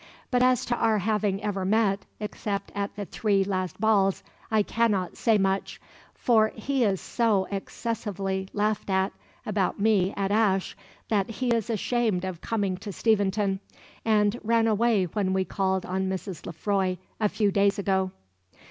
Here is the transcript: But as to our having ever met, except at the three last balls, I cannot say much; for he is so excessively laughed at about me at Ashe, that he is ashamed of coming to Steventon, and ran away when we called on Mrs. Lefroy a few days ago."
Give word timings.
But 0.31 0.41
as 0.41 0.65
to 0.65 0.75
our 0.75 0.97
having 0.97 1.43
ever 1.43 1.63
met, 1.63 1.99
except 2.19 2.71
at 2.73 2.95
the 2.95 3.05
three 3.05 3.43
last 3.43 3.79
balls, 3.79 4.23
I 4.49 4.63
cannot 4.63 5.15
say 5.15 5.37
much; 5.37 5.79
for 6.15 6.47
he 6.55 6.83
is 6.83 6.99
so 6.99 7.45
excessively 7.51 8.47
laughed 8.51 8.89
at 8.89 9.13
about 9.45 9.79
me 9.79 10.11
at 10.17 10.31
Ashe, 10.31 10.75
that 11.09 11.29
he 11.29 11.53
is 11.53 11.69
ashamed 11.69 12.25
of 12.25 12.41
coming 12.41 12.77
to 12.77 12.91
Steventon, 12.91 13.59
and 14.03 14.39
ran 14.43 14.65
away 14.65 15.03
when 15.05 15.33
we 15.33 15.45
called 15.45 15.85
on 15.85 16.09
Mrs. 16.09 16.47
Lefroy 16.47 16.97
a 17.19 17.29
few 17.29 17.51
days 17.51 17.77
ago." 17.77 18.09